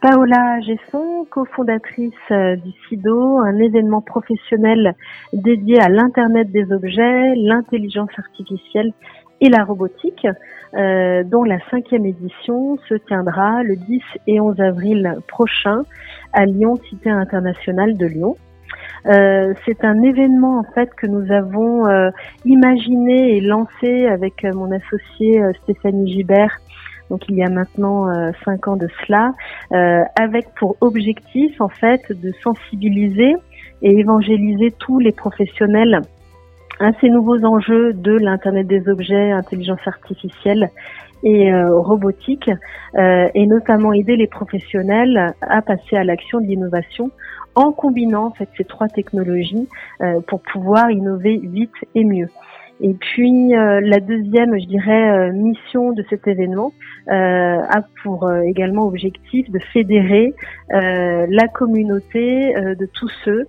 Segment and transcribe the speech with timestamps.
[0.00, 4.94] Paola Gesson, cofondatrice euh, du SIDO, un événement professionnel
[5.32, 8.92] dédié à l'Internet des objets, l'intelligence artificielle
[9.40, 10.26] et la robotique,
[10.74, 15.82] euh, dont la cinquième édition se tiendra le 10 et 11 avril prochain
[16.32, 18.36] à Lyon, Cité internationale de Lyon.
[19.06, 21.86] Euh, c'est un événement en fait que nous avons
[22.44, 26.60] imaginé et lancé avec mon associé Stéphanie Gibert
[27.10, 28.06] donc il y a maintenant
[28.44, 29.32] cinq ans de cela,
[30.16, 33.34] avec pour objectif en fait de sensibiliser
[33.82, 36.00] et évangéliser tous les professionnels
[36.80, 40.68] à ces nouveaux enjeux de l'Internet des objets, intelligence artificielle
[41.22, 42.50] et euh, robotique,
[42.96, 47.10] euh, et notamment aider les professionnels à passer à l'action de l'innovation
[47.54, 49.68] en combinant en fait ces trois technologies
[50.00, 52.28] euh, pour pouvoir innover vite et mieux.
[52.84, 56.72] Et puis euh, la deuxième, je dirais, euh, mission de cet événement
[57.08, 60.34] euh, a pour également objectif de fédérer
[60.68, 63.46] la communauté de tous ceux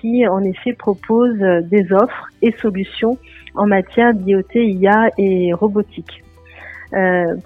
[0.00, 3.18] qui, en effet, proposent des offres et solutions
[3.54, 6.22] en matière d'IoT, IA et robotique.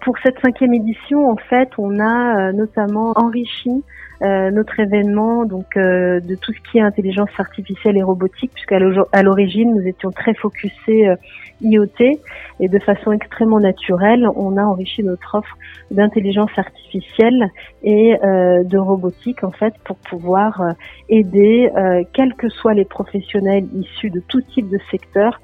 [0.03, 3.83] pour cette cinquième édition, en fait, on a notamment enrichi
[4.23, 8.79] euh, notre événement donc euh, de tout ce qui est intelligence artificielle et robotique, puisqu'à
[8.79, 11.17] l'origine nous étions très focusés euh,
[11.63, 12.21] IoT
[12.61, 15.57] et de façon extrêmement naturelle, on a enrichi notre offre
[15.91, 17.51] d'intelligence artificielle
[17.83, 20.63] et de robotique en fait pour pouvoir
[21.11, 21.71] aider
[22.15, 25.39] quels que soient les professionnels issus de tout type de secteur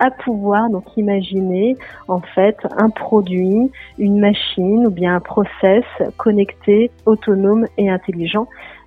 [0.00, 1.76] à pouvoir donc imaginer
[2.08, 5.84] en fait un produit, une machine ou bien un process
[6.16, 8.19] connecté, autonome et intelligent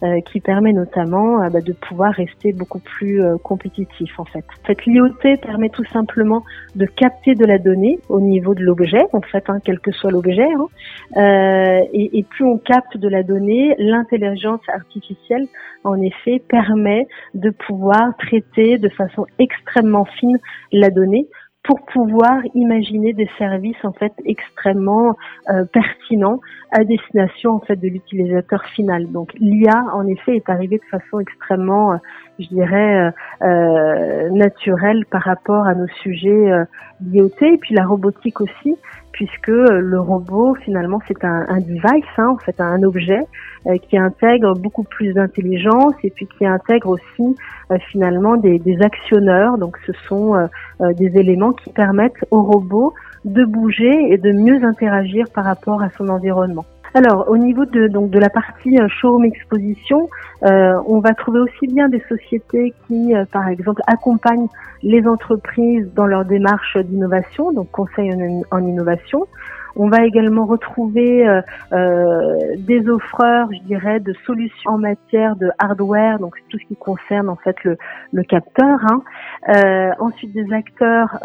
[0.03, 4.44] euh, qui permet notamment euh, bah, de pouvoir rester beaucoup plus euh, compétitif en fait.
[4.66, 6.44] Fait, l'IoT permet tout simplement
[6.76, 10.11] de capter de la donnée au niveau de l'objet, en fait, hein, quel que soit
[10.11, 10.48] l'objet.
[11.16, 11.86] Hein.
[11.94, 15.48] Et, et plus on capte de la donnée, l'intelligence artificielle,
[15.84, 20.38] en effet, permet de pouvoir traiter de façon extrêmement fine
[20.72, 21.27] la donnée
[21.63, 25.15] pour pouvoir imaginer des services en fait extrêmement
[25.49, 26.39] euh, pertinents
[26.71, 29.09] à destination en fait de l'utilisateur final.
[29.11, 31.97] Donc l'IA en effet est arrivée de façon extrêmement, euh,
[32.39, 36.51] je dirais, euh, euh, naturelle par rapport à nos sujets
[36.99, 38.75] d'IoT et puis la robotique aussi
[39.13, 43.21] puisque le robot finalement c'est un, device, hein, en fait un objet
[43.67, 47.35] euh, qui intègre beaucoup plus d'intelligence et puis qui intègre aussi
[47.71, 49.57] euh, finalement des, des, actionneurs.
[49.57, 52.93] Donc ce sont euh, des éléments qui permettent au robot
[53.23, 56.65] de bouger et de mieux interagir par rapport à son environnement.
[56.95, 60.09] Alors, au niveau de donc de la partie showroom exposition,
[60.43, 64.48] euh, on va trouver aussi bien des sociétés qui, par exemple, accompagnent
[64.83, 68.11] les entreprises dans leur démarche d'innovation, donc conseil
[68.52, 69.26] en, innovation.
[69.76, 71.42] On va également retrouver euh,
[71.72, 76.76] euh, des offreurs, je dirais, de solutions en matière de hardware, donc tout ce qui
[76.76, 78.80] concerne en fait le, capteur.
[78.84, 79.02] Hein.
[79.50, 81.20] Euh, ensuite, des acteurs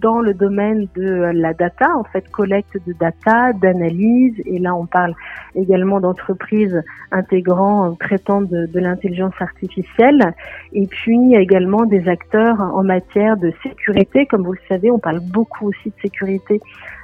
[0.00, 4.34] dans le domaine de la data, en fait, collecte de data, d'analyse.
[4.46, 5.14] Et là, on parle
[5.54, 10.34] également d'entreprises intégrant, traitant de, de l'intelligence artificielle.
[10.72, 14.26] Et puis également des acteurs en matière de sécurité.
[14.26, 16.60] Comme vous le savez, on parle beaucoup aussi de sécurité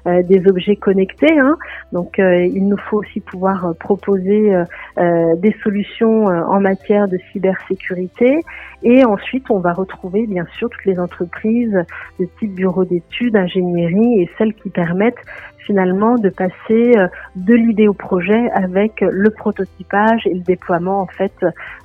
[0.06, 1.36] euh, des objets connectés.
[1.38, 1.56] Hein.
[1.92, 4.52] Donc euh, il nous faut aussi pouvoir euh, proposer
[4.96, 8.40] des solutions en matière de cybersécurité.
[8.82, 11.76] Et ensuite, on va retrouver bien sûr toutes les entreprises
[12.20, 15.22] de type bureau d'études, ingénierie et celles qui permettent
[15.66, 16.92] finalement de passer
[17.36, 21.32] de l'idée au projet avec le prototypage et le déploiement en fait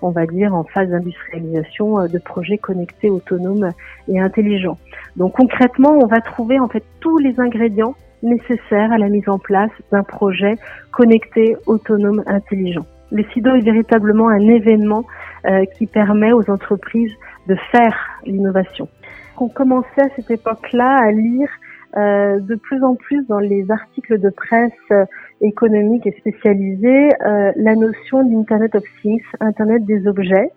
[0.01, 3.69] on va dire en phase d'industrialisation de projets connectés autonomes
[4.09, 4.77] et intelligents.
[5.15, 9.39] Donc concrètement on va trouver en fait tous les ingrédients nécessaire à la mise en
[9.39, 10.55] place d'un projet
[10.91, 12.85] connecté, autonome, intelligent.
[13.11, 15.03] Le SIDO est véritablement un événement
[15.45, 17.13] euh, qui permet aux entreprises
[17.47, 18.87] de faire l'innovation.
[19.39, 21.49] On commençait à cette époque-là à lire
[21.97, 25.05] euh, de plus en plus dans les articles de presse euh,
[25.41, 27.09] économique et spécialisés
[27.55, 30.51] la notion d'Internet of Things, Internet des objets.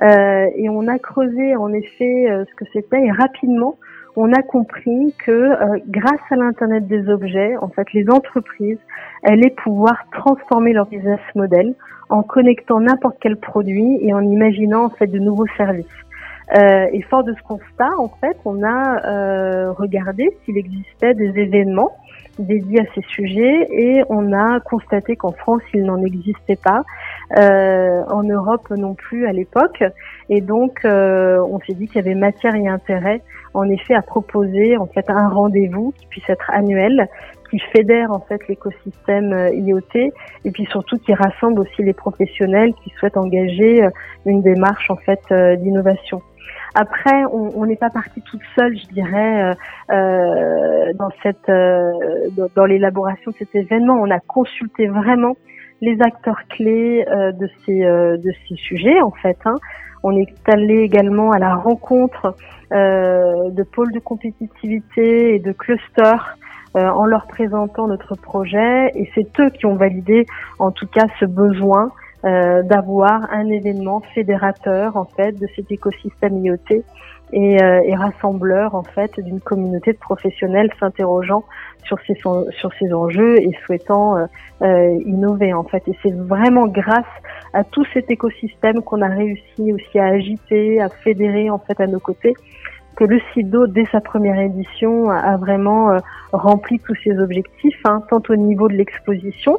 [0.00, 3.76] et on a creusé en effet ce que c'était et rapidement
[4.20, 8.80] on a compris que euh, grâce à l'internet des objets, en fait, les entreprises
[9.22, 11.74] allaient pouvoir transformer leur business model
[12.08, 15.86] en connectant n'importe quel produit et en imaginant en fait de nouveaux services.
[16.56, 21.38] Euh, et fort de ce constat, en fait, on a euh, regardé s'il existait des
[21.38, 21.92] événements
[22.40, 26.82] dédiés à ces sujets et on a constaté qu'en France, il n'en existait pas,
[27.36, 29.84] en Europe non plus à l'époque.
[30.30, 33.22] Et donc, euh, on s'est dit qu'il y avait matière et intérêt,
[33.54, 37.08] en effet, à proposer en fait un rendez-vous qui puisse être annuel,
[37.50, 40.12] qui fédère en fait l'écosystème IoT
[40.44, 43.88] et puis surtout qui rassemble aussi les professionnels qui souhaitent engager
[44.26, 45.20] une démarche en fait
[45.58, 46.20] d'innovation.
[46.74, 49.56] Après, on n'est pas parti toute seule, je dirais,
[49.88, 51.50] dans cette
[52.54, 53.94] dans l'élaboration de cet événement.
[53.94, 55.34] On a consulté vraiment
[55.80, 59.38] les acteurs clés de ces de ces sujets en fait.
[59.46, 59.54] Hein.
[60.02, 62.34] On est allé également à la rencontre
[62.72, 66.36] euh, de pôles de compétitivité et de clusters
[66.76, 68.90] euh, en leur présentant notre projet.
[68.94, 70.26] Et c'est eux qui ont validé
[70.58, 71.90] en tout cas ce besoin
[72.24, 76.82] euh, d'avoir un événement fédérateur en fait de cet écosystème IoT
[77.32, 81.44] et, euh, et rassembleur en fait d'une communauté de professionnels s'interrogeant
[81.84, 84.26] sur ces sur ces enjeux et souhaitant euh,
[84.62, 85.82] euh, innover en fait.
[85.88, 87.04] Et c'est vraiment grâce
[87.52, 91.86] à tout cet écosystème qu'on a réussi aussi à agiter à fédérer en fait à
[91.86, 92.34] nos côtés
[92.96, 95.96] que le CIDO, dès sa première édition, a vraiment
[96.32, 99.56] rempli tous ses objectifs, hein, tant au niveau de l'exposition,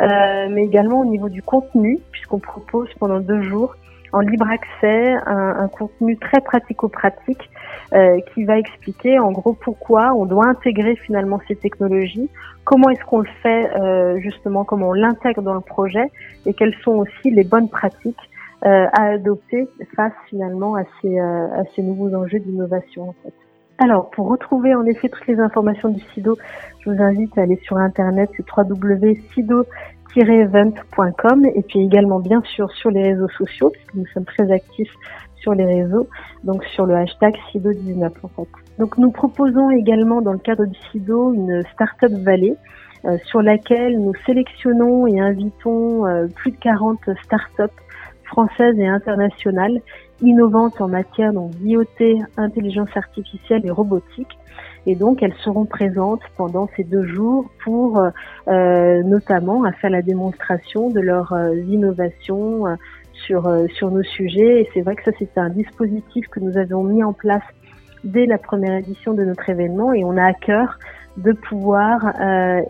[0.00, 3.74] euh, mais également au niveau du contenu, puisqu'on propose pendant deux jours
[4.12, 7.50] en libre accès un, un contenu très pratico-pratique
[7.92, 12.30] euh, qui va expliquer en gros pourquoi on doit intégrer finalement ces technologies,
[12.64, 16.04] comment est-ce qu'on le fait euh, justement, comment on l'intègre dans le projet
[16.46, 18.30] et quelles sont aussi les bonnes pratiques
[18.64, 23.34] euh, à adopter face finalement à ces, à ces nouveaux enjeux d'innovation en fait.
[23.82, 26.36] Alors, pour retrouver en effet toutes les informations du SIDO,
[26.80, 28.44] je vous invite à aller sur internet, c'est
[30.16, 34.92] et puis également bien sûr sur les réseaux sociaux, puisque nous sommes très actifs
[35.36, 36.08] sur les réseaux,
[36.44, 38.48] donc sur le hashtag SIDO19 en fait.
[38.78, 42.56] Donc nous proposons également dans le cadre du SIDO une Startup Valley
[43.04, 47.80] euh, sur laquelle nous sélectionnons et invitons euh, plus de 40 startups
[48.24, 49.80] françaises et internationales
[50.22, 54.38] innovantes en matière d'IoT, intelligence artificielle et robotique.
[54.86, 58.00] Et donc, elles seront présentes pendant ces deux jours pour
[58.48, 62.74] euh, notamment à faire la démonstration de leurs euh, innovations euh,
[63.12, 64.62] sur, euh, sur nos sujets.
[64.62, 67.42] Et c'est vrai que ça, c'est un dispositif que nous avons mis en place
[68.04, 70.78] dès la première édition de notre événement et on a à cœur
[71.18, 72.14] de pouvoir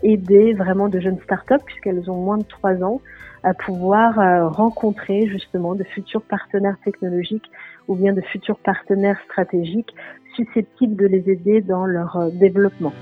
[0.02, 3.00] aider vraiment de jeunes startups puisqu'elles ont moins de trois ans
[3.42, 7.50] à pouvoir euh, rencontrer justement de futurs partenaires technologiques
[7.88, 9.94] ou bien de futurs partenaires stratégiques
[10.34, 12.92] susceptibles de les aider dans leur euh, développement.